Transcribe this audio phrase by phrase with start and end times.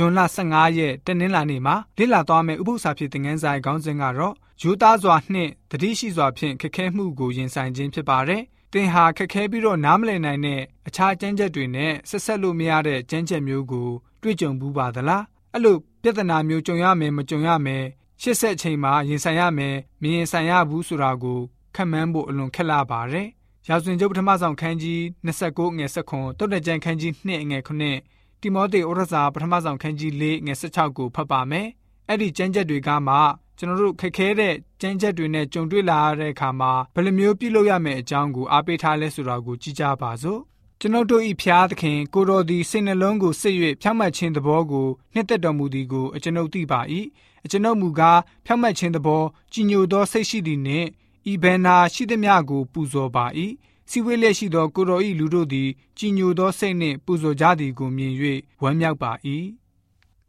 [0.00, 8.42] ဂျွန်လ15ရက်တနင်္လာနေ့မှာလေ့လာသွားမယ့်ဥပုသ္စာဖြစ်တဲ့ငန်းဆိုင်ခေါင်းစဉ်ကတော့ယူသားစွာနှင့်တတိရှိစွာဖြင့်ခက်ခဲမှုကိုရင်ဆိုင်ခြင်းဖြစ်ပါတယ်။
[8.72, 13.88] သင်ဟာခက်ခဲပြီးတော့နားမလည်နိုင်တဲ့အခြားကျမ်းချက်တွေနဲ့ဆက်ဆက်လို့မရတဲ့ကျမ်းချက်မျိုးကို
[14.22, 15.22] တွေ့ကြုံဘူးပါသလား။
[15.54, 17.84] အဲ့လိုပြဿနာမျိုးကြုံရမယ်မကြုံရမယ်
[18.22, 21.40] ရှစ်ဆက်ချိန်မှာရင်ဆိုင်ရမယ်မရင်ဆိုင်ရဘူးဆိုတာကို
[21.74, 23.28] ခံမှန်းဖို့အလွန်ခက်လာပါတယ်။
[23.68, 31.66] ရာဇဝင်ကျုပ်ပထမဆောင်ခန်းကြီး29ငွေ16တုတ်တကြံခန်းကြီး2ငွေ9 တိမောသေဩရစာပထမဆောင်ခန်းကြီး4ငွေ16ကိုဖတ်ပါမယ်။
[32.08, 33.16] အဲ့ဒီကျမ်းချက်တွေကမှ
[33.58, 40.40] ကျွန်တော်တို့ခက်ခဲတဲ့ကျမ်းချက်တွေနဲ့ကြုံတွေ့လာရတဲ့အခါမှာဘယ်လိုမျိုးပြုလုပ်ရမယ့်အကြောင်းကိုအားပေးထားလဲဆိုတာကိုကြည့်ကြပါစို့
[40.80, 46.80] ကျွန်ုပ်တို့ဤဖျားသခင်ကိုတော်သည်စိတ်နှလုံးကိုစစ်၍ဖြောင့်မတ်ခြင်းသဘောကိုနှစ်သက်တော်မူသည်ကိုအကျွန်ုပ်သိပါ၏
[47.44, 50.88] အကျွန်ုပ်မူကားဖြောင့်မတ်ခြင်းသဘောကြည်ညိုသောစိတ်ရှိသည်နှင့်
[51.30, 53.24] ဤဘန္နာရှိသည်များကိုပူဇော်ပါ၏
[53.90, 58.12] စီဝေးလက်ရှိသောကိုတော်ဤလူတို့သည်ကြည်ညိုသောစိတ်နှင့်ပူဇော်ကြသည်ကိုမြင်၍
[58.62, 59.12] ဝမ်းမြောက်ပါ၏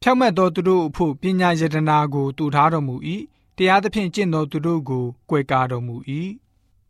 [0.00, 2.94] ဖြောင့်မတ်သောသူတို့အဖို့ပညာယတနာကိုတူထားတော်မူ၏
[3.56, 5.96] တရားသဖြင့်ကျင့်သောသူတို့ကိုကွယ်ကာတော်မူ၏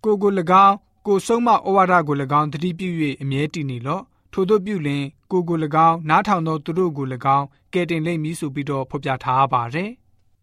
[0.04, 0.32] ကိုကို၎
[0.66, 2.88] င်းကိုဆုံးမဩဝါဒကို၎င်းတတိပြု၍
[3.22, 7.06] အမြဲတည်နေလော့ထို့သောပြုလင်ကိုကို၎င်းနားထောင်သောသူတို့ကို၎
[7.36, 9.90] င်းကဲတင်လိမ့်မည်ဆိုပြီးတော့ဖော်ပြထားပါတယ်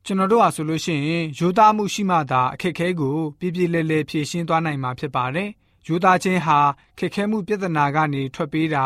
[0.05, 5.49] ကျွန်တော်တို့ဟာဆိုလို့ရှိရင်ယူသားမှုရှိမှသာအခက်ခဲကိုပြပြလဲလဲဖြေရှင်းသွားနိုင်မှာဖြစ်ပါတယ်
[5.87, 6.57] ယူသားချင်းဟာ
[6.97, 8.85] ခက်ခဲမှုပြဿနာကနေထွက်ပေးတာ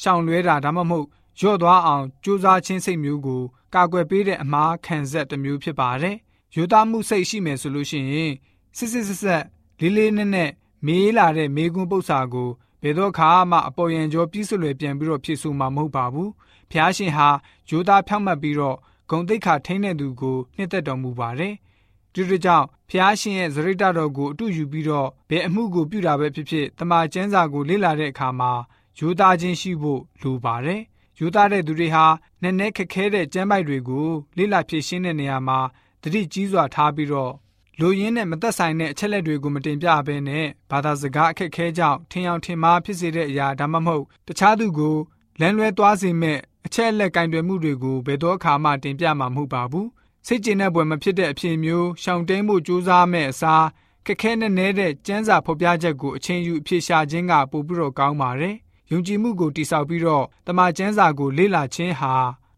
[0.00, 1.06] ရှောင်လွဲတာဒါမှမဟုတ်
[1.40, 3.42] ရော့သွားအောင်ကြိုးစားခြင်းစိတ်မျိုးကို
[3.74, 6.16] ကာကွယ်ပေးတဲ့အမှားခံဆက်တစ်မျိုးဖြစ်ပါတယ်
[6.54, 8.32] ယူသားမှုစိတ်ရှိမယ်ဆိုလို့ရှိရင်
[8.76, 9.44] စစ်စစ်ဆက်ဆက်
[9.80, 10.50] လေးလေးနက်နက်
[10.86, 12.50] မေးလာတဲ့မေးခွန်းပု္ပ္ပာကို
[12.82, 16.30] ဘယ်တော့ခါမှအပေါ်ယံကျော်ပြည့်စုံလွယ်ပြန်ပြီးတော့ဖြည့်ဆို့မှာမဟုတ်ပါဘူး။
[16.70, 17.28] ဖျားရှင်ဟာ
[17.68, 18.76] ဂျိုးသားဖြောက်မှတ်ပြီးတော့
[19.10, 21.54] ဂုံတိတ်ခါထိန်းတဲ့သူကိုနှစ်သက်တော်မူပါတယ်။
[22.16, 28.52] ဒီလိုကြောင့်ဖျားရှင်ရဲ့ဇရိတတော်ကိုအတူယူပြီးတော့ဘယ်အမှုကိုပြုတာပဲဖြစ်ဖြစ်တမန်ကျမ်းစာကိုလေ့လာတဲ့အခါမှာ
[28.98, 30.80] ယူသားချင်းရှိဖို့လိုပါတယ်။
[31.18, 32.04] ယူသားတဲ့သူတွေဟာ
[32.42, 35.58] နည်းနည်းခက်ခဲတဲ့ကျမ်းပိုက်တွေကိုလေ့လာဖြည့်ရှင်းတဲ့နေရာမှာ
[36.02, 37.32] တတိကြီးစွာထားပြီးတော့
[37.80, 44.96] လူရင်းနဲ့မသက်ဆိုင်တဲ့အချက်လက်တွေကိုမတင်ပြဘဲနဲ့ဘာသာစကားအခက်ခဲကြောင့်ထင်အောင်ထင်မှားဖြစ်စေတဲ့အရာဒါမှမဟုတ်တခြားသူကို
[45.40, 49.88] လမ်းလွဲသွားစေမဲ့အချက်အလက်ကင်တွယ်မှုတွေကိုဘယ်တော့အခါမှတင်ပြမှာမဟုတ်ပါဘူး
[50.28, 53.66] စိတ်ကျဉ်တဲ့ဘွယ်မဖြစ်တဲ့အဖြစ်မျိုးရှောင်တိန်မှုစူးစမ်းမဲ့အစား
[54.06, 58.56] ခက်ခဲနဲ့နဲတဲ့စံစာဖော်ပြချက်ကိုအချင်းယူအဖြစ်ရှာခြင်းကပိုပြီးတော့ကောင်းပါတယ်
[58.90, 62.14] ယုံကြည်မှုကိုတိဆောက်ပြီးတော့တမန်ကျမ်းစာကိုလေ့လာခြင်းဟာ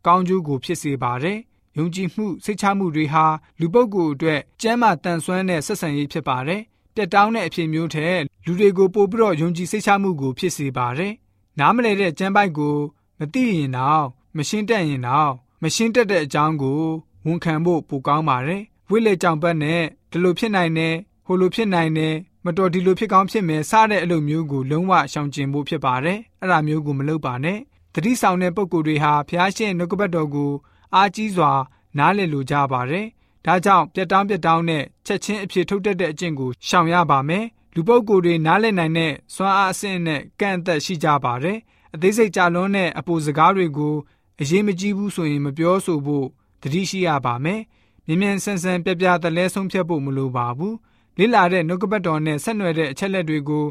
[0.07, 1.39] ကောင်းကျိုးကိုဖြစ်စေပါတယ်
[1.79, 3.27] ယုံကြည်မှုစိတ်ချမှုတွေဟာ
[3.61, 6.63] လူပုဂ္ဂိုလ်အတွက်ကျမ်းမာတန်ဆွမ်းတဲ့ဆက်ဆံရေးဖြစ်ပါတယ်။
[6.95, 11.13] ပြတ်တောင်းတဲ့အဖြစ်မျိုးထက်လူတွေကိုပို့ပြီးတော့ယုံကြည်စိတ်ချမှုကိုဖြစ်စေပါတယ်။
[11.59, 12.77] နားမလည်တဲ့ကျမ်းပိုက်ကို
[13.19, 14.05] မသိရင်တော့
[14.37, 16.83] မရှင်းတတ်ရင်တော့မရှင်းတတ်တဲ့အကြောင်းကို
[17.29, 20.95] ဝန်ခံဖို့ပိုကောင်းပါတယ်။ဝိလေကြောင်ပတ်နဲ့ဒီလိုဖြစ်နိုင်တယ်
[21.27, 27.59] ဟိုလိုဖြစ်နိုင်တယ်မတော်ဒီလိုဖြစ်ကောင်းဖြစ်မယ်စတဲ့အလုပ်မျိုးကိုလုံးဝရှောင်ကျဉ်ဖို့ဖြစ်ပါတယ်။အဲ့ဒါမျိုးကိုမလုပ်ပါနဲ့။
[27.95, 30.53] တတိဆောင်တဲ့ပုံကိုယ်တွေဟာဖျားရှင်နှုတ်ကပတ်တော်ကို
[30.95, 31.53] အားကြီးစွာ
[31.99, 33.07] နားလည်လိုကြပါတယ်။
[33.47, 37.45] ဒါကြောင့်ပြက်တောင်းပြက်တောင်းနဲ့ချက်ချင်းအဖြစ်ထုတ်တတ်တဲ့အကျင့်ကိုရှောင်ရပါမယ်။
[37.75, 41.59] လူပုဂ္ဂိုလ်တွေနားလည်နိုင်တဲ့စွမ်းအားအဆင့်နဲ့ကန့်အသက်ရှိကြပါတယ်။
[41.95, 43.95] အသေးစိတ်ကြလွန်းတဲ့အပူစကားတွေကို
[44.41, 46.27] အရေးမကြီးဘူးဆိုရင်မပြောဆိုဖို့
[46.62, 47.62] တတိရှိရပါမယ်။
[48.08, 50.74] မြ мян ဆန်းဆန်းပြပြတလဲဆုံးဖြတ်ဖို့မလိုပါဘူး။
[51.20, 53.66] လိလာတဲ့နှုတ်ကပတ်တော်နဲ့ဆက်နွယ်တဲ့အချက်လက်တွေကို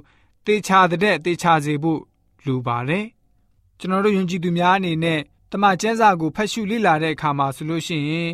[0.47, 2.00] တေချာတဲ့တေချာစေဖို့
[2.47, 3.04] လိုပါတယ်။
[3.78, 5.20] ကျွန်တော်တို့ယုံကြည်သူများအနေနဲ့
[5.53, 8.30] တမန်ကျမ်းစာကိုဖတ်ရှုလေ့လာတဲ့အခါမှာဆိုလို့ရှိရင်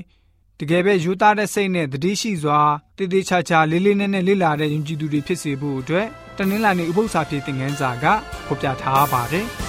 [0.59, 2.61] တကယ်ပဲယူသားတဲ့စိတ်နဲ့တတိရှိစွာ
[2.97, 8.05] တည်တည်ချာချာလေးလေးနက်နက်လေ့လာတဲ့ယုံကြည်သူတွေဖြစ်စေဖို့အတွက်တနင်္လာနေ့ဥပုသ္စာပြေသင်ခန်းစာက
[8.47, 9.49] ဖော်ပြထားပါတယ်။